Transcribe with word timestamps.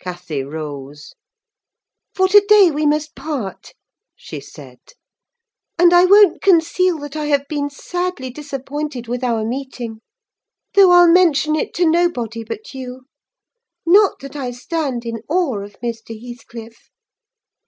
Cathy 0.00 0.42
rose. 0.42 1.14
"For 2.12 2.26
to 2.26 2.40
day 2.48 2.68
we 2.68 2.84
must 2.84 3.14
part," 3.14 3.74
she 4.16 4.40
said. 4.40 4.80
"And 5.78 5.92
I 5.94 6.04
won't 6.04 6.42
conceal 6.42 6.98
that 6.98 7.14
I 7.14 7.26
have 7.26 7.46
been 7.48 7.70
sadly 7.70 8.28
disappointed 8.30 9.06
with 9.06 9.22
our 9.22 9.44
meeting; 9.44 10.00
though 10.74 10.90
I'll 10.90 11.12
mention 11.12 11.54
it 11.54 11.72
to 11.74 11.88
nobody 11.88 12.42
but 12.42 12.74
you: 12.74 13.02
not 13.86 14.18
that 14.18 14.34
I 14.34 14.50
stand 14.50 15.06
in 15.06 15.22
awe 15.28 15.60
of 15.60 15.78
Mr. 15.78 16.08
Heathcliff." 16.20 16.90